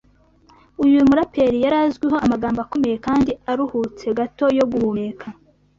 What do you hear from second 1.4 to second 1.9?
yari